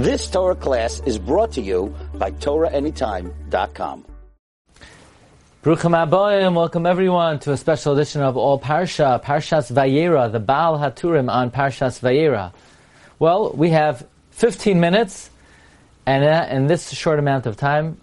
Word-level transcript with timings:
This 0.00 0.30
Torah 0.30 0.54
class 0.54 1.02
is 1.04 1.18
brought 1.18 1.52
to 1.52 1.60
you 1.60 1.94
by 2.14 2.30
TorahAnytime.com. 2.30 4.06
Bruchim 5.62 6.08
Aboyim, 6.08 6.54
welcome 6.54 6.86
everyone 6.86 7.38
to 7.40 7.52
a 7.52 7.56
special 7.58 7.92
edition 7.92 8.22
of 8.22 8.34
All 8.38 8.58
Parsha, 8.58 9.22
Parshas 9.22 9.70
Vayera, 9.70 10.32
the 10.32 10.40
Baal 10.40 10.78
Haturim 10.78 11.30
on 11.30 11.50
Parshas 11.50 12.00
Vayera. 12.00 12.54
Well, 13.18 13.52
we 13.52 13.68
have 13.70 14.06
15 14.30 14.80
minutes, 14.80 15.28
and 16.06 16.24
uh, 16.24 16.46
in 16.50 16.66
this 16.66 16.90
short 16.92 17.18
amount 17.18 17.44
of 17.44 17.58
time, 17.58 18.00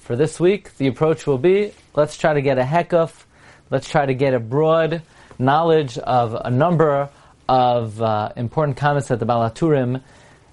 for 0.00 0.16
this 0.16 0.38
week, 0.38 0.76
the 0.76 0.86
approach 0.86 1.26
will 1.26 1.38
be, 1.38 1.72
let's 1.94 2.18
try 2.18 2.34
to 2.34 2.42
get 2.42 2.58
a 2.58 2.62
hekuf, 2.62 3.24
let's 3.70 3.88
try 3.88 4.04
to 4.04 4.12
get 4.12 4.34
a 4.34 4.38
broad 4.38 5.00
knowledge 5.38 5.96
of 5.96 6.34
a 6.44 6.50
number 6.50 7.08
of 7.48 8.02
uh, 8.02 8.32
important 8.36 8.76
comments 8.76 9.08
that 9.08 9.18
the 9.18 9.24
Baal 9.24 9.50
Haturim 9.50 10.02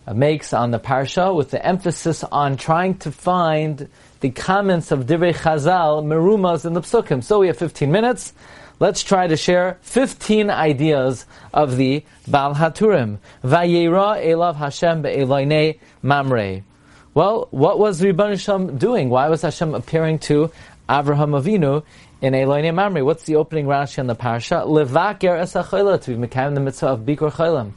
Uh, 0.09 0.13
makes 0.15 0.53
on 0.53 0.71
the 0.71 0.79
parsha 0.79 1.35
with 1.35 1.51
the 1.51 1.63
emphasis 1.63 2.23
on 2.23 2.57
trying 2.57 2.97
to 2.97 3.11
find 3.11 3.87
the 4.21 4.31
comments 4.31 4.89
of 4.89 5.05
Divrei 5.05 5.35
Chazal, 5.35 6.03
Merumas, 6.03 6.65
in 6.65 6.73
the 6.73 6.81
Psukim. 6.81 7.23
So 7.23 7.39
we 7.39 7.47
have 7.47 7.57
15 7.57 7.91
minutes. 7.91 8.33
Let's 8.79 9.03
try 9.03 9.27
to 9.27 9.37
share 9.37 9.77
15 9.81 10.49
ideas 10.49 11.27
of 11.53 11.77
the 11.77 12.03
Baal 12.27 12.55
Haturim. 12.55 13.19
Vayera 13.43 14.25
elav 14.25 14.55
Hashem 14.55 15.03
be'eloine 15.03 15.77
mamre. 16.01 16.63
Well, 17.13 17.47
what 17.51 17.77
was 17.77 18.01
Ribban 18.01 18.29
Hashem 18.29 18.79
doing? 18.79 19.09
Why 19.09 19.29
was 19.29 19.43
Hashem 19.43 19.75
appearing 19.75 20.19
to 20.19 20.51
Avraham 20.87 21.39
Avinu 21.39 21.83
in 22.19 22.33
Eloine 22.33 22.73
Mamre? 22.73 23.05
What's 23.05 23.25
the 23.25 23.35
opening 23.35 23.67
Rashi 23.67 23.99
on 23.99 24.07
the 24.07 24.15
parsha? 24.15 24.65
Levaker 24.65 25.39
esachayla 25.39 26.01
to 26.01 26.15
be 26.15 26.27
the 26.27 26.59
mitzvah 26.59 26.87
of 26.87 27.01
Bikur 27.01 27.31
Cholim. 27.31 27.73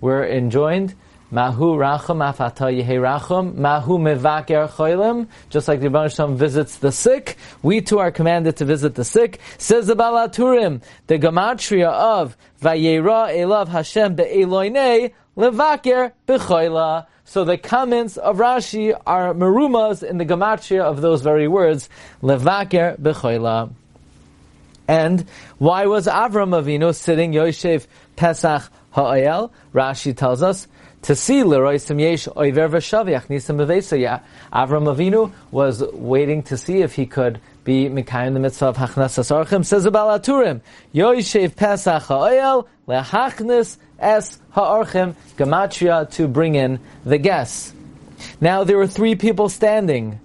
We're 0.00 0.26
enjoined 0.26 0.96
Mahu 1.30 1.76
rachum 1.76 2.24
afata 2.26 2.72
yehe 2.72 2.98
rachum. 2.98 3.54
Mahu 3.54 3.98
mevaker 3.98 4.66
cholim. 4.68 5.26
Just 5.50 5.68
like 5.68 5.80
the 5.80 5.88
Rebbe 5.88 6.08
Shalom 6.08 6.36
visits 6.36 6.78
the 6.78 6.90
sick, 6.90 7.36
we 7.62 7.82
too 7.82 7.98
are 7.98 8.10
commanded 8.10 8.56
to 8.56 8.64
visit 8.64 8.94
the 8.94 9.04
sick. 9.04 9.38
Says 9.58 9.86
the 9.86 9.94
Baal 9.94 10.14
HaTurim, 10.28 10.82
the 11.06 11.18
gematria 11.18 11.90
of 11.90 12.36
Vayera 12.62 13.28
elav 13.36 13.68
Hashem 13.68 14.14
be'eloine 14.14 15.12
levaker 15.36 16.12
bechoila. 16.26 17.06
So 17.26 17.44
the 17.44 17.58
comments 17.58 18.16
of 18.16 18.38
Rashi 18.38 18.98
are 19.06 19.34
merumas 19.34 20.02
in 20.02 20.16
the 20.16 20.24
gematria 20.24 20.80
of 20.80 21.02
those 21.02 21.20
very 21.20 21.46
words, 21.46 21.90
levaker 22.22 22.98
bechoila. 22.98 23.70
And 24.88 25.26
why 25.58 25.84
was 25.84 26.06
Avram 26.06 26.58
Avinu 26.58 26.94
sitting 26.94 27.34
Yosef 27.34 27.86
Pesach 28.16 28.62
Ha'ayel? 28.92 29.50
Rashi 29.74 30.16
tells 30.16 30.42
us 30.42 30.66
to 31.02 31.14
see 31.14 31.42
Leroy 31.42 31.74
Yesh 31.74 32.28
Oiver 32.36 32.68
V'Shaviach 32.68 33.26
Nisam 33.28 33.56
Bevesaya. 33.56 34.22
Avram 34.52 34.94
Avinu 34.94 35.32
was 35.50 35.82
waiting 35.92 36.42
to 36.44 36.56
see 36.56 36.82
if 36.82 36.94
he 36.94 37.06
could 37.06 37.40
be 37.64 37.88
Mikayim 37.88 38.34
the 38.34 38.40
mitzvah 38.40 38.66
of 38.66 38.76
Hachnasas 38.76 39.30
Orchim. 39.30 39.64
Says 39.64 39.88
Baal 39.88 40.18
HaTurim, 40.18 40.60
Yoishev 40.94 41.54
Pesach 41.54 42.02
Ha'oel 42.04 42.66
Lehachnis 42.86 43.76
Es 43.98 44.38
Ha'archim 44.50 45.14
Gematria 45.36 46.10
to 46.12 46.26
bring 46.26 46.54
in 46.54 46.80
the 47.04 47.18
guests. 47.18 47.72
Now 48.40 48.64
there 48.64 48.76
were 48.76 48.86
three 48.86 49.14
people 49.14 49.48
standing. 49.48 50.20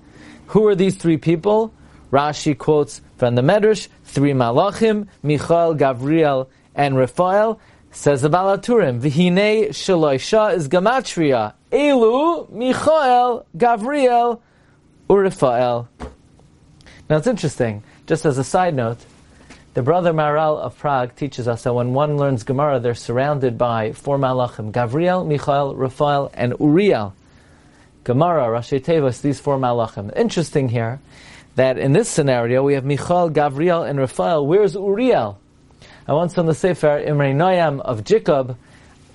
Who 0.47 0.67
are 0.67 0.75
these 0.75 0.95
three 0.95 1.17
people? 1.17 1.73
Rashi 2.11 2.57
quotes 2.57 3.01
from 3.17 3.35
the 3.35 3.41
Medrash, 3.41 3.87
three 4.05 4.33
Malachim, 4.33 5.07
Michael, 5.23 5.75
Gavriel, 5.75 6.47
and 6.75 6.95
Raphael. 6.95 7.59
Says 7.95 8.23
the 8.23 8.29
Baal 8.29 8.57
HaTurim, 8.57 8.99
Vihine 8.99 9.69
Shaloisha 9.69 10.55
is 10.55 10.67
Gematria, 10.67 11.53
Elu, 11.71 12.49
Michael, 12.51 13.45
Gavriel, 13.55 14.41
Urifael. 15.07 15.87
Now 17.07 17.17
it's 17.17 17.27
interesting, 17.27 17.83
just 18.07 18.25
as 18.25 18.39
a 18.39 18.43
side 18.43 18.73
note, 18.73 18.97
the 19.75 19.83
brother 19.83 20.11
Maharal 20.11 20.57
of 20.57 20.75
Prague 20.75 21.15
teaches 21.15 21.47
us 21.47 21.63
that 21.63 21.73
when 21.73 21.93
one 21.93 22.17
learns 22.17 22.41
Gemara, 22.41 22.79
they're 22.79 22.95
surrounded 22.95 23.59
by 23.59 23.91
four 23.91 24.17
malachim, 24.17 24.71
Gavriel, 24.71 25.27
Michael, 25.27 25.75
Raphael, 25.75 26.31
and 26.33 26.55
Uriel. 26.59 27.13
Gemara, 28.03 28.47
Rashi 28.47 28.83
Tevas, 28.83 29.21
these 29.21 29.39
four 29.39 29.59
malachim. 29.59 30.11
Interesting 30.17 30.69
here 30.69 30.99
that 31.55 31.77
in 31.77 31.93
this 31.93 32.09
scenario 32.09 32.63
we 32.63 32.73
have 32.73 32.85
Michael, 32.85 33.29
Gavriel, 33.29 33.87
and 33.87 33.99
Raphael. 33.99 34.47
Where's 34.47 34.73
Uriel? 34.73 35.39
I 36.05 36.11
once 36.11 36.37
on 36.37 36.45
the 36.47 36.53
Sefer 36.53 36.99
Imre 36.99 37.33
Noyam 37.33 37.79
of 37.79 38.03
Jacob, 38.03 38.57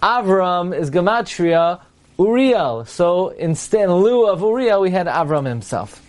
Avram 0.02 0.74
is 0.74 0.90
Gematria 0.90 1.82
Uriel. 2.18 2.86
So 2.86 3.28
instead, 3.28 3.84
in 3.84 3.92
lieu 3.92 4.26
of 4.26 4.40
Uriel, 4.40 4.80
we 4.80 4.90
had 4.90 5.06
Avram 5.06 5.46
himself. 5.46 6.02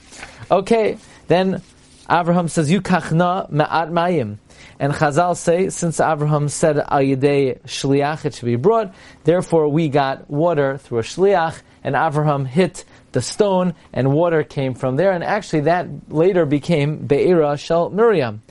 Okay, 0.49 0.97
then 1.27 1.61
Avraham 2.09 2.49
says, 2.49 2.71
Yukachna 2.71 3.51
ma'at 3.51 3.91
mayim. 3.91 4.37
And 4.79 4.93
Chazal 4.93 5.35
say, 5.35 5.67
since 5.69 5.97
Avraham 5.97 6.49
said 6.49 6.77
al 6.77 7.01
shliach, 7.01 8.23
it 8.23 8.35
should 8.35 8.45
be 8.45 8.55
brought, 8.55 8.93
therefore 9.25 9.67
we 9.67 9.89
got 9.89 10.29
water 10.29 10.77
through 10.77 10.99
a 10.99 11.03
shliach, 11.03 11.59
and 11.83 11.95
Avraham 11.95 12.47
hit 12.47 12.85
the 13.11 13.21
stone, 13.21 13.73
and 13.91 14.13
water 14.13 14.43
came 14.43 14.75
from 14.75 14.95
there, 14.95 15.11
and 15.11 15.25
actually 15.25 15.61
that 15.61 15.87
later 16.07 16.45
became 16.45 17.05
Be'ira 17.05 17.57
Shel 17.57 17.89
Miriam. 17.89 18.41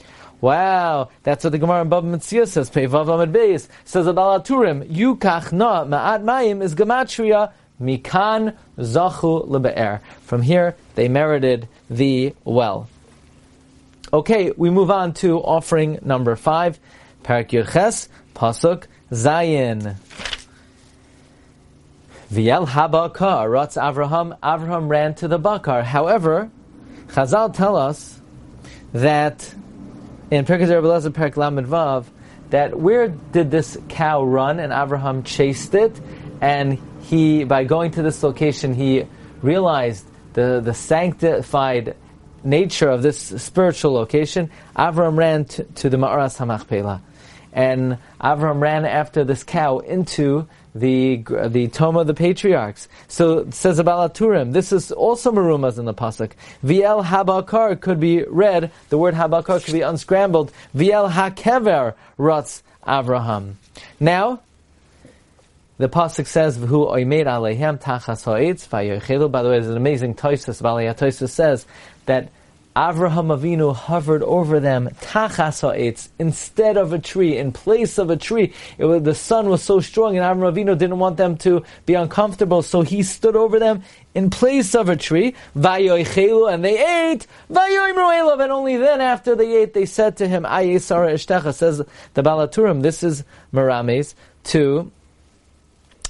Wow, 0.40 1.10
that's 1.24 1.42
what 1.42 1.50
the 1.50 1.58
Gemara 1.58 1.82
in 1.82 1.90
Bava 1.90 2.04
Metzia 2.04 2.46
says. 2.46 2.70
Peivav 2.70 3.06
Amud 3.06 3.32
Beis 3.32 3.66
says 3.84 4.06
Baal 4.06 4.40
HaTurim. 4.40 4.88
Yukach 4.88 5.52
na 5.52 5.84
ma'at 5.84 6.22
mayim 6.22 6.62
is 6.62 6.76
gematria 6.76 7.52
mikan 7.80 8.56
zachu 8.78 9.48
lebe'er. 9.48 10.00
From 10.22 10.42
here, 10.42 10.76
they 10.94 11.08
merited 11.08 11.68
the 11.90 12.34
well. 12.44 12.88
Okay, 14.12 14.52
we 14.56 14.70
move 14.70 14.90
on 14.90 15.12
to 15.14 15.38
offering 15.38 15.98
number 16.02 16.36
five, 16.36 16.78
Parak 17.24 17.48
Yirches, 17.48 18.08
Pasuk 18.34 18.84
Zayin. 19.10 19.96
Viel 22.30 22.66
habakar, 22.66 23.50
Ratz 23.50 23.76
Avraham, 23.76 24.38
Avraham 24.40 24.88
ran 24.88 25.14
to 25.14 25.28
the 25.28 25.38
bakar. 25.38 25.82
However, 25.82 26.50
Chazal 27.08 27.52
tell 27.52 27.76
us 27.76 28.20
that 28.92 29.54
in 30.30 30.44
Perkaz 30.44 30.68
Rebbe 30.74 31.10
Perk 31.10 31.36
Lamed 31.36 31.66
Vav 31.66 32.06
that 32.50 32.78
where 32.78 33.08
did 33.08 33.50
this 33.50 33.76
cow 33.88 34.22
run? 34.22 34.60
And 34.60 34.72
Abraham 34.72 35.22
chased 35.22 35.74
it, 35.74 36.00
and 36.40 36.78
he 37.02 37.44
by 37.44 37.64
going 37.64 37.92
to 37.92 38.02
this 38.02 38.22
location 38.22 38.74
he 38.74 39.06
realized 39.42 40.06
the 40.34 40.60
the 40.60 40.74
sanctified 40.74 41.96
nature 42.44 42.88
of 42.88 43.02
this 43.02 43.18
spiritual 43.18 43.92
location. 43.92 44.50
Abraham 44.78 45.18
ran 45.18 45.44
to, 45.46 45.64
to 45.64 45.90
the 45.90 45.96
Ma'aras 45.96 46.38
Hamachpelah, 46.38 47.00
and 47.52 47.98
Abraham 48.22 48.60
ran 48.60 48.84
after 48.84 49.24
this 49.24 49.44
cow 49.44 49.78
into 49.78 50.48
the 50.78 51.24
the 51.48 51.68
Tome 51.68 51.96
of 51.96 52.06
the 52.06 52.14
Patriarchs. 52.14 52.88
So 53.08 53.48
says 53.50 53.80
Baal 53.82 54.08
HaTurim. 54.08 54.52
This 54.52 54.72
is 54.72 54.92
also 54.92 55.32
Marumas 55.32 55.78
in 55.78 55.84
the 55.84 55.94
pasuk. 55.94 56.32
Viel 56.64 57.04
Habakar 57.04 57.80
could 57.80 58.00
be 58.00 58.24
read. 58.24 58.70
The 58.88 58.98
word 58.98 59.14
Habakar 59.14 59.64
could 59.64 59.74
be 59.74 59.82
unscrambled. 59.82 60.52
Viel 60.74 61.10
Hakever 61.10 61.94
Ratz 62.16 62.62
Avraham. 62.86 63.54
Now. 64.00 64.40
The 65.78 65.88
pasuk 65.88 66.26
says, 66.26 66.58
"V'hu 66.58 66.90
oimed 66.90 67.26
alehem 67.26 67.80
tachas 67.80 68.24
ha'etz 68.24 68.66
v'yochelu." 68.66 69.30
By 69.30 69.44
the 69.44 69.48
way, 69.48 69.60
there's 69.60 69.70
an 69.70 69.76
amazing 69.76 70.16
Tosus. 70.16 70.60
Valei 70.60 70.92
Tosus 70.92 71.30
says 71.30 71.66
that 72.06 72.30
Avraham 72.78 73.36
Avinu 73.36 73.74
hovered 73.74 74.22
over 74.22 74.60
them 74.60 74.88
tachas 75.00 76.08
instead 76.16 76.76
of 76.76 76.92
a 76.92 77.00
tree, 77.00 77.36
in 77.36 77.50
place 77.50 77.98
of 77.98 78.08
a 78.08 78.16
tree. 78.16 78.52
Was, 78.78 79.02
the 79.02 79.16
sun 79.16 79.48
was 79.48 79.64
so 79.64 79.80
strong, 79.80 80.16
and 80.16 80.24
Avraham 80.24 80.54
Avinu 80.54 80.78
didn't 80.78 81.00
want 81.00 81.16
them 81.16 81.36
to 81.38 81.64
be 81.86 81.94
uncomfortable, 81.94 82.62
so 82.62 82.82
he 82.82 83.02
stood 83.02 83.34
over 83.34 83.58
them 83.58 83.82
in 84.14 84.30
place 84.30 84.76
of 84.76 84.88
a 84.88 84.94
tree. 84.94 85.34
Vayoichelu, 85.56 86.54
and 86.54 86.64
they 86.64 86.78
ate. 87.10 87.26
Vayoimru 87.50 88.40
and 88.40 88.52
only 88.52 88.76
then, 88.76 89.00
after 89.00 89.34
they 89.34 89.56
ate, 89.56 89.74
they 89.74 89.84
said 89.84 90.16
to 90.18 90.28
him, 90.28 90.44
Ayesara 90.44 91.14
Ishtecha, 91.14 91.52
says 91.52 91.82
the 92.14 92.22
Baal 92.22 92.46
HaTurim. 92.46 92.82
This 92.82 93.02
is 93.02 93.24
Merames 93.52 94.14
to 94.44 94.92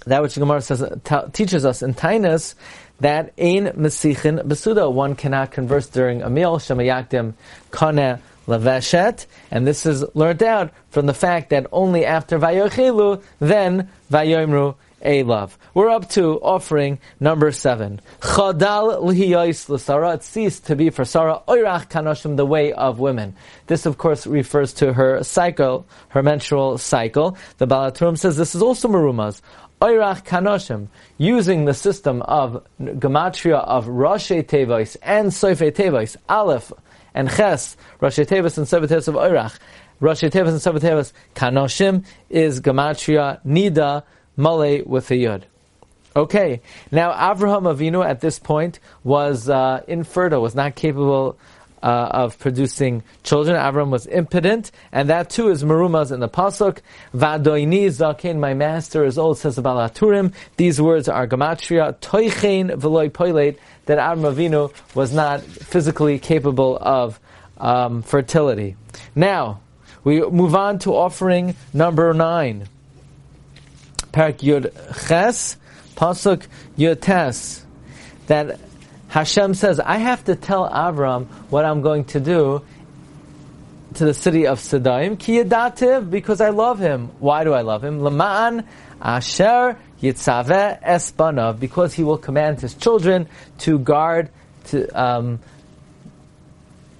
that 0.09 0.23
which 0.23 0.35
the 0.35 0.41
Gemara 0.41 0.61
says, 0.61 0.85
t- 1.05 1.17
teaches 1.33 1.65
us 1.65 1.83
in 1.83 1.95
Tainus 1.95 2.55
that 3.01 3.33
ein 3.39 3.67
mesichin 3.69 4.43
besuda. 4.43 4.93
One 4.93 5.15
cannot 5.15 5.53
converse 5.53 5.89
during 5.89 6.23
a 6.23 6.31
meal. 6.31 6.59
Shemayakdim 6.59 7.35
kane 7.73 8.19
leveshet, 8.47 9.27
and 9.51 9.67
this 9.67 9.87
is 9.87 10.05
learned 10.15 10.43
out 10.43 10.73
from 10.91 11.07
the 11.07 11.15
fact 11.15 11.51
that 11.51 11.67
only 11.71 12.05
after 12.05 12.39
vayochelu, 12.39 13.23
then 13.39 13.89
vayoimru 14.11 14.75
Elav. 15.05 15.53
We're 15.75 15.91
up 15.91 16.09
to 16.11 16.41
offering 16.41 16.99
number 17.21 17.53
seven. 17.53 18.01
Chadal 18.21 19.03
lihiyais 19.03 19.69
l'sara. 19.69 20.15
It 20.15 20.23
ceased 20.23 20.67
to 20.67 20.77
be 20.77 20.91
for 20.91 21.05
Sarah 21.05 21.43
oirach 21.49 21.89
kanoshim, 21.89 22.37
the 22.37 22.47
way 22.47 22.73
of 22.73 22.99
women. 22.99 23.35
This, 23.67 23.87
of 23.87 23.99
course, 23.99 24.27
refers 24.27 24.73
to 24.75 24.93
her 24.93 25.23
cycle, 25.23 25.87
her 26.09 26.23
menstrual 26.23 26.79
cycle. 26.79 27.37
The 27.59 27.67
Baal 27.67 27.93
HaTurim 27.93 28.19
says 28.19 28.37
this 28.37 28.55
is 28.55 28.63
also 28.63 28.89
marumas. 28.89 29.41
Oirach 29.81 30.25
Kanoshim, 30.25 30.89
using 31.19 31.65
the 31.65 31.75
system 31.75 32.21
of 32.23 32.67
gematria 32.81 33.63
of 33.65 33.87
Rashi 33.87 34.43
Tevois 34.43 34.97
and 35.03 35.29
Soife 35.29 35.71
Tevois, 35.71 36.17
Aleph 36.29 36.73
and 37.15 37.31
Ches, 37.31 37.77
Rashi 38.01 38.27
Tevois 38.27 38.59
and 38.59 38.67
Soife 38.67 38.89
Tevois 38.89 39.07
of 39.07 39.15
Oirach, 39.15 39.57
Rashi 40.03 40.31
Tevois 40.31 40.49
and 40.49 40.61
Soife 40.61 40.81
Tevois, 40.81 41.13
Kanoshim 41.37 42.05
is 42.29 42.61
gematria 42.61 43.41
Nida 43.47 44.03
Male 44.39 44.83
with 44.87 45.11
a 45.11 45.15
Yud. 45.15 45.43
Okay, 46.17 46.63
now 46.91 47.13
Avraham 47.13 47.65
Avinu 47.65 48.05
at 48.05 48.21
this 48.21 48.39
point 48.39 48.81
was 49.05 49.49
uh, 49.51 49.83
infertile, 49.87 50.41
was 50.41 50.55
not 50.55 50.75
capable 50.75 51.37
uh, 51.83 51.87
of 52.11 52.39
producing 52.39 53.03
children. 53.23 53.57
Avram 53.57 53.91
was 53.91 54.07
impotent, 54.07 54.71
and 54.91 55.11
that 55.11 55.31
too 55.31 55.49
is 55.49 55.63
marumas 55.63 56.11
in 56.13 56.21
the 56.21 56.29
pasuk. 56.29 56.79
Vadoini 57.15 57.87
zaken, 57.87 58.39
my 58.39 58.55
master 58.55 59.05
is 59.05 59.19
old, 59.19 59.39
says 59.39 59.59
Baal 59.59 59.77
HaTurim. 59.89 60.33
These 60.57 60.81
words 60.81 61.09
are 61.09 61.27
gematria 61.27 61.99
toichen 62.01 62.71
veloy 62.71 63.11
poilate. 63.11 63.59
That 63.87 63.99
Avram 63.99 64.35
Avinu 64.35 64.73
was 64.95 65.13
not 65.13 65.43
physically 65.43 66.19
capable 66.19 66.79
of 66.81 67.19
um, 67.59 68.03
fertility. 68.03 68.77
Now 69.15 69.61
we 70.05 70.21
move 70.21 70.55
on 70.55 70.79
to 70.81 70.95
offering 70.95 71.55
number 71.73 72.13
nine. 72.13 72.69
Parak 74.13 74.39
Yud 74.39 75.09
Ches, 75.09 75.57
pasuk 75.97 76.47
Yud 76.77 77.01
Tes. 77.01 77.65
That 78.27 78.61
Hashem 79.09 79.55
says, 79.55 79.81
I 79.81 79.97
have 79.99 80.25
to 80.25 80.37
tell 80.37 80.69
Avram 80.69 81.27
what 81.51 81.65
I'm 81.65 81.81
going 81.81 82.05
to 82.07 82.21
do 82.21 82.63
to 83.95 84.05
the 84.05 84.15
city 84.15 84.47
of 84.47 84.61
Sedaim, 84.61 85.19
ki 85.19 85.43
yadativ, 85.43 86.11
because 86.11 86.41
I 86.41 86.51
love 86.51 86.79
him. 86.79 87.11
Why 87.19 87.45
do 87.45 87.55
I 87.55 87.63
love 87.63 87.83
him? 87.83 88.01
Lama'an 88.01 88.65
asher 89.01 89.79
yitzaveh 90.03 90.83
espanav, 90.83 91.59
because 91.59 91.95
he 91.95 92.05
will 92.05 92.19
command 92.19 92.61
his 92.61 92.75
children 92.75 93.29
to 93.61 93.79
guard, 93.79 94.29
to, 94.67 94.87
um, 94.89 95.41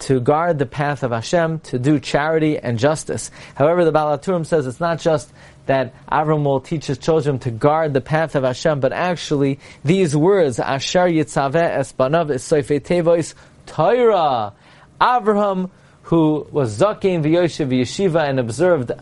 to 0.01 0.21
guard 0.21 0.59
the 0.59 0.67
path 0.67 1.03
of 1.03 1.11
Hashem, 1.11 1.61
to 1.61 1.79
do 1.79 1.99
charity 1.99 2.59
and 2.59 2.79
justice. 2.79 3.31
However, 3.55 3.85
the 3.85 3.93
Baal 3.93 4.17
HaTurim 4.19 4.47
says 4.47 4.67
it's 4.67 4.81
not 4.81 4.99
just 5.01 5.33
that 5.67 5.95
Avram 6.11 6.45
will 6.45 6.61
teach 6.61 6.87
his 6.87 6.99
children 6.99 7.39
to 7.41 7.51
guard 7.51 7.93
the 7.93 8.01
path 8.01 8.35
of 8.35 8.43
Hashem, 8.43 8.81
but 8.81 8.93
actually 8.93 9.61
these 9.85 10.17
words, 10.17 10.59
Asher 10.59 11.07
Yitzaveh 11.07 11.79
Espanav 11.79 12.31
Esoife 12.31 12.81
Tevois 12.81 13.35
Torah. 13.67 14.55
Avraham, 15.01 15.71
who 16.03 16.47
was 16.51 16.79
Zakin 16.79 17.23
V'Yoshev 17.23 17.69
Yeshiva 17.69 18.29
and 18.29 18.41
observed 18.41 18.93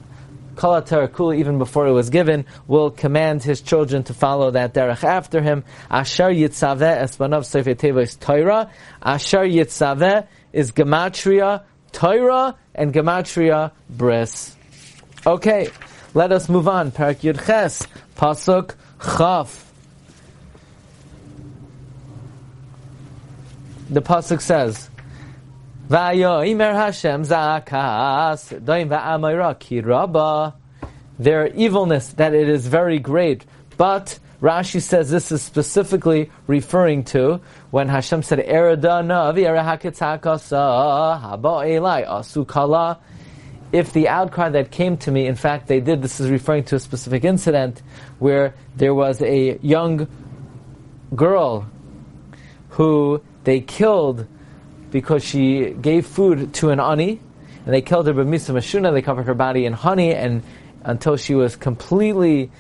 Kala 0.57 0.83
Tarakula 0.83 1.39
even 1.39 1.59
before 1.59 1.87
it 1.87 1.93
was 1.93 2.11
given, 2.11 2.47
will 2.67 2.91
command 2.91 3.43
his 3.43 3.61
children 3.61 4.03
to 4.05 4.15
follow 4.15 4.51
that 4.51 4.75
derech 4.75 5.05
after 5.05 5.41
him. 5.41 5.65
Asher 5.91 6.31
Yitzaveh 6.31 7.03
Espanav 7.03 7.45
Soife 7.45 7.77
Tevois 7.77 8.19
Torah. 8.19 8.71
Asher 9.03 9.45
Yitzaveh 9.45 10.27
is 10.57 10.73
Gematria 10.73 11.63
Torah 11.93 12.57
and 12.75 12.95
Gematria 12.95 13.73
Bris. 13.91 14.57
Okay. 15.27 15.69
Let 16.15 16.33
us 16.33 16.49
move 16.49 16.67
on. 16.67 16.93
Parak 16.93 17.17
Yud 17.17 17.47
Ches, 17.47 17.87
Pasuk 18.17 18.75
Chaf. 19.03 19.71
The 23.91 24.01
Pasuk 24.01 24.41
says, 24.41 24.89
Vayoimer 25.91 26.73
Hashem 26.73 27.23
zakas, 27.23 28.59
doim 28.63 28.89
va'amayra 28.89 29.59
kiraba. 29.61 30.55
Their 31.19 31.49
evilness, 31.49 32.09
that 32.15 32.33
it 32.33 32.49
is 32.49 32.67
very 32.67 32.99
great. 32.99 33.45
But 33.77 34.19
Rashi 34.41 34.83
says 34.83 35.11
this 35.11 35.33
is 35.33 35.43
specifically 35.43 36.31
referring 36.47 37.05
to 37.05 37.41
when 37.71 37.89
Hashem 37.89 38.23
said, 38.23 38.41
asukala 38.41 38.99
if 43.73 43.93
the 43.93 44.09
outcry 44.09 44.49
that 44.51 44.71
came 44.71 44.97
to 44.99 45.11
me, 45.11 45.27
in 45.27 45.35
fact, 45.35 45.67
they 45.67 45.81
did, 45.81 46.01
this 46.03 46.21
is 46.21 46.31
referring 46.31 46.65
to 46.65 46.77
a 46.77 46.81
specific 46.81 47.25
incident 47.25 47.83
where 48.19 48.55
there 48.77 48.95
was 48.95 49.21
a 49.23 49.59
young 49.59 50.07
girl 51.15 51.69
who 52.71 53.21
they 53.45 53.61
killed 53.61 54.27
because 54.91 55.25
she 55.25 55.71
gave 55.71 56.07
food 56.07 56.55
to 56.55 56.71
an 56.71 56.79
ani, 56.79 57.21
and 57.65 57.75
they 57.75 57.83
killed 57.83 58.07
her 58.07 58.15
b'misa 58.15 58.55
mashuna, 58.55 58.93
they 58.93 59.03
covered 59.03 59.27
her 59.27 59.35
body 59.35 59.67
in 59.67 59.73
honey, 59.73 60.15
and 60.15 60.43
until 60.85 61.17
she 61.17 61.35
was 61.35 61.57
completely 61.57 62.51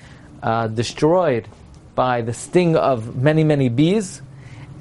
uh, 0.42 0.66
destroyed 0.66 1.46
by 1.96 2.22
the 2.22 2.32
sting 2.32 2.76
of 2.76 3.16
many, 3.16 3.42
many 3.42 3.68
bees 3.68 4.22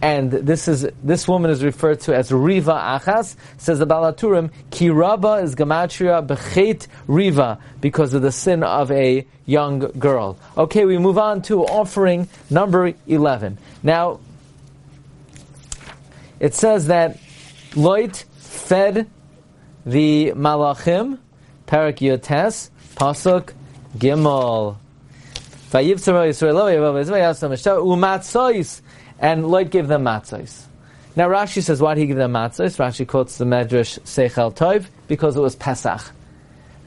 and 0.01 0.31
this 0.31 0.67
is 0.67 0.87
this 1.03 1.27
woman 1.27 1.49
is 1.49 1.63
referred 1.63 1.99
to 2.01 2.15
as 2.15 2.31
Riva 2.31 2.73
Achas. 2.73 3.35
Says 3.57 3.79
the 3.79 3.85
Baal 3.85 4.13
HaTurim, 4.13 4.51
Kiraba 4.69 5.41
is 5.41 5.55
gematria 5.55 6.25
bechet 6.25 6.87
Riva 7.07 7.57
because 7.81 8.13
of 8.13 8.21
the 8.21 8.31
sin 8.31 8.61
of 8.63 8.91
a 8.91 9.25
young 9.45 9.79
girl. 9.79 10.37
Okay, 10.57 10.85
we 10.85 10.97
move 10.97 11.17
on 11.17 11.41
to 11.43 11.65
offering 11.65 12.27
number 12.51 12.93
eleven. 13.07 13.57
Now, 13.81 14.19
it 16.39 16.53
says 16.53 16.87
that 16.87 17.17
Loit 17.71 18.25
fed 18.37 19.09
the 19.85 20.33
Malachim, 20.35 21.19
Parak 21.67 21.97
Yotes, 21.97 22.69
Pasuk 22.95 23.53
Gimel. 23.97 24.77
And 29.19 29.47
Lot 29.47 29.69
gave 29.71 29.87
them 29.87 30.03
matzos. 30.03 30.63
Now 31.15 31.29
Rashi 31.29 31.63
says, 31.63 31.81
why 31.81 31.95
did 31.95 32.01
he 32.01 32.07
give 32.07 32.17
them 32.17 32.33
matzos? 32.33 32.77
Rashi 32.77 33.07
quotes 33.07 33.37
the 33.37 33.45
Medrash 33.45 33.99
Seichel 34.01 34.53
Tov 34.53 34.87
because 35.07 35.35
it 35.35 35.41
was 35.41 35.55
Pesach. 35.55 36.01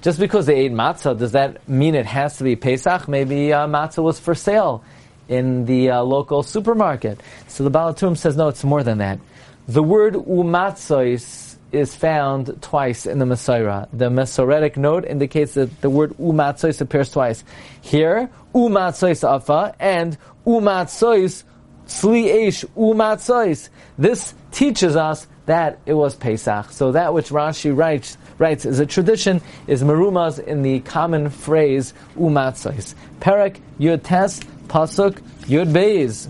Just 0.01 0.19
because 0.19 0.47
they 0.47 0.55
ate 0.55 0.73
matzah, 0.73 1.19
does 1.19 1.33
that 1.33 1.69
mean 1.69 1.95
it 1.95 2.07
has 2.07 2.37
to 2.39 2.45
be 2.45 2.55
Pesach? 2.55 3.09
Maybe 3.09 3.53
uh, 3.53 3.67
matzah 3.67 4.03
was 4.03 4.21
for 4.21 4.35
sale 4.35 4.85
in 5.29 5.67
the 5.67 5.91
uh, 5.91 6.03
local 6.03 6.43
supermarket. 6.43 7.21
So 7.49 7.65
the 7.65 7.71
Baal 7.71 7.95
HaTurim 7.95 8.17
says, 8.17 8.37
no, 8.37 8.49
it's 8.49 8.65
more 8.65 8.83
than 8.83 8.99
that. 8.99 9.19
The 9.67 9.83
word 9.83 10.15
umatzos 10.15 11.57
is 11.73 11.95
found 11.95 12.63
twice 12.63 13.07
in 13.07 13.19
the 13.19 13.25
Mesorah. 13.25 13.89
The 13.93 14.09
Masoretic 14.09 14.77
note 14.77 15.05
indicates 15.05 15.55
that 15.55 15.81
the 15.81 15.91
word 15.91 16.13
umatzos 16.19 16.81
appears 16.81 17.11
twice. 17.11 17.45
Here, 17.83 18.31
umatzos 18.59 19.23
afa 19.23 19.75
and 19.79 20.19
umatzos 20.47 21.45
Sli 21.87 22.49
Esh 22.49 23.69
This 23.97 24.35
teaches 24.53 24.97
us 24.97 25.27
that 25.47 25.79
it 25.87 25.95
was 25.95 26.15
Pesach. 26.15 26.71
So 26.71 26.93
that 26.93 27.15
which 27.15 27.31
Rashi 27.31 27.75
writes, 27.75 28.19
writes 28.37 28.67
as 28.67 28.79
a 28.79 28.85
tradition 28.85 29.41
is 29.67 29.83
marumas 29.83 30.39
in 30.39 30.63
the 30.63 30.81
common 30.81 31.31
phrase 31.31 31.95
umatzos. 32.17 32.95
Perek 33.21 33.59
Yud 33.81 34.03
Tes 34.03 34.41
Pasuk 34.69 35.21
Yud 35.47 35.73
Beis. 35.73 36.29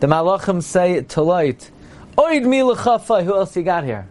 The 0.00 0.06
Malachim 0.06 0.62
say 0.62 1.00
to 1.02 1.22
Lot, 1.22 1.70
Oid 2.18 2.44
mi 2.44 2.58
Who 2.58 3.34
else 3.34 3.56
you 3.56 3.62
got 3.62 3.84
here? 3.84 4.06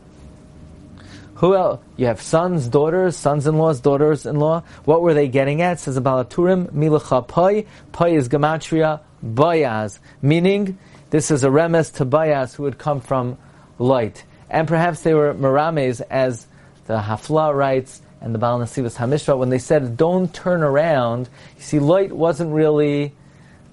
Who 1.37 1.55
else? 1.55 1.79
You 1.97 2.07
have 2.07 2.19
sons, 2.19 2.67
daughters, 2.67 3.15
sons-in-laws, 3.15 3.81
daughters-in-law. 3.81 4.63
What 4.85 5.01
were 5.01 5.13
they 5.13 5.27
getting 5.27 5.61
at? 5.61 5.79
Says 5.79 5.99
Baal 5.99 6.25
HaTurim, 6.25 6.71
milacha 6.71 7.27
pai. 7.27 7.67
Pai 7.91 8.15
is 8.15 8.27
gematria 8.27 9.01
bayaz, 9.23 9.99
meaning 10.19 10.79
this 11.11 11.29
is 11.29 11.43
a 11.43 11.49
remes 11.49 11.93
to 11.97 12.05
bayaz 12.05 12.55
who 12.55 12.63
would 12.63 12.79
come 12.79 13.01
from 13.01 13.37
Lot. 13.77 14.23
And 14.49 14.67
perhaps 14.67 15.01
they 15.01 15.13
were 15.13 15.35
marames, 15.35 16.01
as 16.09 16.47
the 16.87 16.99
Hafla 16.99 17.55
writes 17.55 18.01
and 18.19 18.33
the 18.33 18.39
Baal 18.39 18.59
Nesivos 18.59 18.95
Hamishpat, 18.95 19.37
when 19.37 19.49
they 19.49 19.59
said, 19.59 19.95
don't 19.95 20.33
turn 20.33 20.63
around. 20.63 21.29
You 21.57 21.61
see, 21.61 21.79
Lot 21.79 22.11
wasn't 22.11 22.51
really 22.51 23.13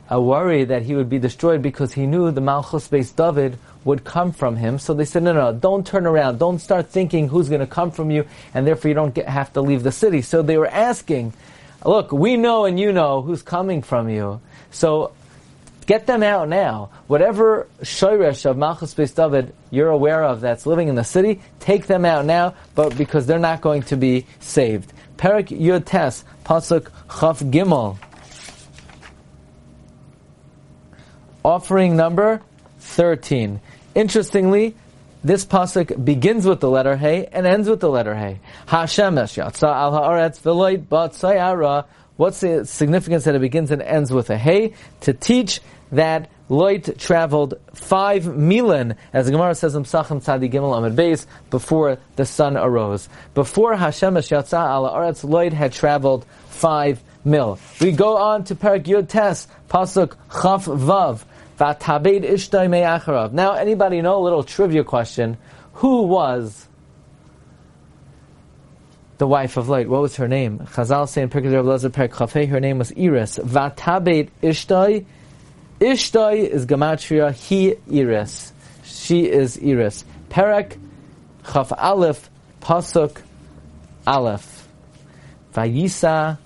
a 0.09 0.21
worry 0.21 0.65
that 0.65 0.83
he 0.83 0.95
would 0.95 1.09
be 1.09 1.19
destroyed 1.19 1.63
because 1.63 1.93
he 1.93 2.07
knew 2.07 2.31
the 2.31 2.41
Malchus 2.41 2.89
Beis 2.89 3.15
David 3.15 3.59
would 3.85 4.05
come 4.05 4.33
from 4.33 4.57
him. 4.57 4.79
So 4.79 4.95
they 4.95 5.05
said, 5.05 5.23
no, 5.23 5.33
no, 5.33 5.53
don't 5.53 5.87
turn 5.87 6.07
around. 6.07 6.39
Don't 6.39 6.59
start 6.59 6.89
thinking 6.89 7.29
who's 7.29 7.49
going 7.49 7.61
to 7.61 7.67
come 7.67 7.91
from 7.91 8.11
you, 8.11 8.27
and 8.53 8.67
therefore 8.67 8.89
you 8.89 8.95
don't 8.95 9.15
get, 9.15 9.29
have 9.29 9.53
to 9.55 9.61
leave 9.61 9.83
the 9.83 9.93
city. 9.93 10.23
So 10.23 10.43
they 10.43 10.57
were 10.59 10.67
asking, 10.67 11.33
look, 11.85 12.13
we 12.13 12.37
know 12.37 12.65
and 12.65 12.79
you 12.79 12.93
know 12.93 13.23
who's 13.23 13.43
coming 13.43 13.83
from 13.83 14.09
you. 14.09 14.41
So 14.71 15.13
get 15.87 16.07
them 16.07 16.23
out 16.23 16.49
now. 16.49 16.91
Whatever 17.07 17.69
shoresh 17.83 18.47
of 18.47 18.57
Malchus 18.57 18.95
Beis 18.95 19.15
David 19.15 19.55
you're 19.71 19.91
aware 19.91 20.25
of 20.25 20.41
that's 20.41 20.67
living 20.67 20.89
in 20.89 20.95
the 20.95 21.05
city, 21.05 21.41
take 21.61 21.87
them 21.87 22.05
out 22.05 22.25
now, 22.25 22.55
but 22.75 22.97
because 22.97 23.27
they're 23.27 23.39
not 23.39 23.61
going 23.61 23.83
to 23.83 23.97
be 23.97 24.27
saved. 24.41 24.93
Perik 25.17 25.49
Yud 25.49 25.85
Pasuk 26.45 26.89
Chaf 27.21 27.41
Gimel. 27.41 27.99
Offering 31.45 31.97
number 31.97 32.41
13. 32.79 33.61
Interestingly, 33.95 34.75
this 35.23 35.45
pasuk 35.45 36.05
begins 36.05 36.47
with 36.47 36.61
the 36.61 36.71
letter 36.71 36.97
Hey 36.97 37.27
and 37.31 37.47
ends 37.47 37.69
with 37.69 37.81
the 37.81 37.89
letter 37.89 38.15
Hey. 38.15 38.41
Hashem 38.67 39.15
yatsa 39.15 39.65
al 39.65 39.93
haaretz 39.93 41.85
What's 42.17 42.41
the 42.41 42.65
significance 42.65 43.25
that 43.25 43.35
it 43.35 43.41
begins 43.41 43.71
and 43.71 43.83
ends 43.83 44.13
with 44.13 44.31
a 44.31 44.39
hey? 44.39 44.75
To 45.03 45.13
teach 45.13 45.61
that 45.93 46.31
Lot 46.49 46.99
traveled 46.99 47.55
five 47.73 48.27
milan, 48.27 48.97
as 49.13 49.27
the 49.27 49.33
Gemara 49.33 49.55
says 49.55 49.75
in 49.75 49.85
Pesachim 49.85 50.23
Tzadi 50.23 50.53
Gimel 50.53 50.77
Amud 50.77 50.95
Beis, 50.95 51.27
before 51.49 51.99
the 52.17 52.27
sun 52.27 52.59
arose. 52.59 53.09
Before 53.33 53.75
Hashem 53.75 54.15
Yatza 54.15 54.59
ala 54.59 54.93
Aretz, 54.93 55.29
Lot 55.29 55.55
had 55.55 55.73
traveled 55.73 56.27
five 56.49 57.03
mil. 57.25 57.59
We 57.81 57.93
go 57.93 58.19
on 58.19 58.45
to 58.45 58.55
Perak 58.55 58.85
Yud 58.85 59.09
Tes, 59.09 59.49
Pasuk 59.71 60.17
Chaf 60.31 60.67
Vav. 60.67 61.25
Now, 61.59 63.53
anybody 63.55 64.03
know 64.03 64.19
a 64.19 64.23
little 64.23 64.43
trivia 64.43 64.85
question? 64.85 65.37
Who 65.75 66.03
was 66.03 66.69
the 69.19 69.27
wife 69.27 69.57
of 69.57 69.69
Lot? 69.69 69.87
What 69.87 70.03
was 70.03 70.17
her 70.17 70.29
name? 70.29 70.59
Chazal 70.59 71.09
say 71.09 71.23
in 71.23 71.29
Perak 71.31 71.45
Yud 71.45 71.93
Perak 71.93 72.49
her 72.49 72.61
name 72.61 72.79
was 72.79 72.93
Iris. 72.97 73.39
Vatabed 73.39 74.31
Ishtay 74.43 75.05
Ishtay 75.81 76.49
is 76.49 76.67
Gematria, 76.67 77.35
he 77.35 77.75
Iris. 77.93 78.53
She 78.85 79.27
is 79.27 79.59
Iris. 79.63 80.05
Perek, 80.31 80.79
Chaf 81.53 81.73
Aleph, 81.77 82.31
Pasuk, 82.61 83.21
Aleph. 84.07 84.69
Vayisa, 85.53 86.39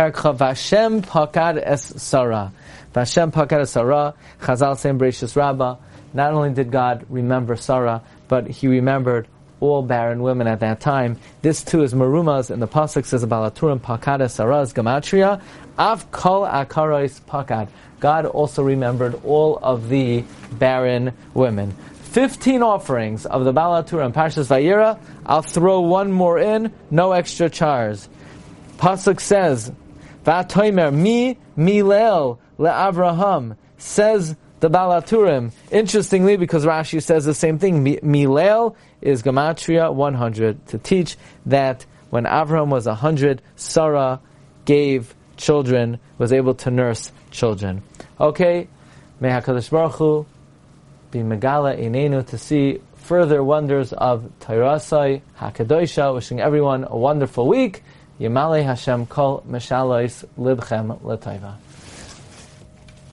Perek 0.00 0.22
Chaf 0.22 0.38
Vashem 0.38 1.02
Pakad 1.02 1.60
Es 1.62 1.92
Sarah. 1.98 2.50
Vashem 2.94 3.30
Pakad 3.30 3.60
Es 3.60 3.72
Sarah. 3.72 4.14
Chazal 4.40 4.78
saying 4.78 4.98
Bereshis 4.98 5.36
Rabbah. 5.36 5.76
Not 6.14 6.32
only 6.32 6.54
did 6.54 6.70
God 6.70 7.04
remember 7.10 7.54
Sarah, 7.54 8.00
but 8.26 8.46
He 8.46 8.66
remembered 8.66 9.28
all 9.60 9.82
barren 9.82 10.22
women 10.22 10.46
at 10.46 10.60
that 10.60 10.80
time. 10.80 11.18
This 11.42 11.62
too 11.62 11.82
is 11.82 11.92
Marumas, 11.92 12.48
and 12.48 12.62
the 12.62 12.66
Pasuk 12.66 13.04
says 13.04 13.22
about 13.22 13.54
Laturim 13.54 14.22
Es 14.22 14.32
Sarah's 14.32 14.72
Gematria, 14.72 15.42
Av 15.78 16.10
Kol 16.10 16.46
Akarais 16.46 17.20
Pakad. 17.20 17.68
God 18.00 18.24
also 18.24 18.62
remembered 18.62 19.20
all 19.22 19.58
of 19.58 19.90
the 19.90 20.24
barren 20.52 21.12
women. 21.34 21.72
Fifteen 22.04 22.62
offerings 22.62 23.26
of 23.26 23.44
the 23.44 23.52
Balatur 23.52 24.02
and 24.02 24.14
Parshas 24.14 24.46
Vayera. 24.46 24.98
I'll 25.26 25.42
throw 25.42 25.80
one 25.82 26.10
more 26.10 26.38
in, 26.38 26.72
no 26.90 27.12
extra 27.12 27.50
charge. 27.50 27.98
Pasuk 28.78 29.20
says, 29.20 29.70
Vatoimer 30.24 30.94
mi 30.94 31.38
milel 31.56 32.38
le'avraham. 32.58 33.56
Says 33.78 34.36
the 34.60 34.68
Baal 34.68 35.00
HaTurim. 35.00 35.52
Interestingly, 35.70 36.36
because 36.36 36.64
Rashi 36.64 37.02
says 37.02 37.24
the 37.24 37.34
same 37.34 37.58
thing, 37.58 37.82
Milel 37.84 38.76
is 39.00 39.22
Gematria 39.22 39.92
100, 39.92 40.66
to 40.68 40.78
teach 40.78 41.16
that 41.46 41.86
when 42.10 42.24
Avraham 42.24 42.68
was 42.68 42.86
100, 42.86 43.40
Sarah 43.56 44.20
gave 44.66 45.14
children, 45.36 45.98
was 46.18 46.32
able 46.32 46.54
to 46.54 46.70
nurse 46.70 47.10
children. 47.30 47.82
Okay, 48.20 48.68
may 49.18 49.30
HaKadosh 49.30 49.70
Baruch 49.70 49.92
Hu 49.94 50.26
be 51.10 51.20
Megala 51.20 51.78
Inenu 51.80 52.26
to 52.26 52.36
see 52.36 52.80
further 52.96 53.42
wonders 53.42 53.92
of 53.94 54.30
Tairasai 54.40 55.22
HaKadoisha, 55.38 56.14
wishing 56.14 56.40
everyone 56.40 56.86
a 56.88 56.96
wonderful 56.96 57.48
week. 57.48 57.82
Yamale 58.20 58.62
Hashem 58.62 59.06
Kol 59.06 59.42
Libchem. 59.48 61.56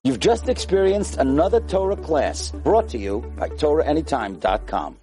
You've 0.04 0.20
just 0.20 0.50
experienced 0.50 1.18
another 1.18 1.62
Torah 1.62 1.96
class 1.96 2.52
brought 2.52 2.90
to 2.90 2.98
you 2.98 3.22
by 3.38 3.48
TorahAnytime.com. 3.50 4.96